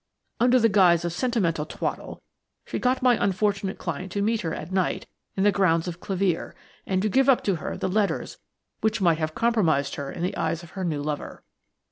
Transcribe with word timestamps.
Under 0.39 0.57
the 0.59 0.67
guise 0.67 1.05
of 1.05 1.13
sentimental 1.13 1.63
twaddle 1.67 2.23
she 2.65 2.79
got 2.79 3.03
my 3.03 3.23
unfortunate 3.23 3.77
client 3.77 4.11
to 4.13 4.23
meet 4.23 4.41
her 4.41 4.51
at 4.51 4.71
night 4.71 5.05
in 5.37 5.43
the 5.43 5.51
grounds 5.51 5.87
of 5.87 5.99
Clevere 5.99 6.53
and 6.87 7.03
to 7.03 7.07
give 7.07 7.29
up 7.29 7.43
to 7.43 7.57
her 7.57 7.77
the 7.77 7.87
letters 7.87 8.39
which 8.79 8.99
might 8.99 9.19
have 9.19 9.35
compromised 9.35 9.93
her 9.97 10.11
in 10.11 10.23
the 10.23 10.35
eyes 10.35 10.63
of 10.63 10.71
her 10.71 10.83
new 10.83 11.03
lover. 11.03 11.43